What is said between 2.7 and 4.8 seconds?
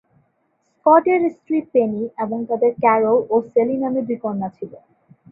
Carroll ও Sally নামে দুই কন্যা ছিল।